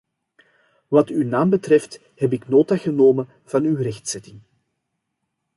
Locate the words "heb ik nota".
2.15-2.77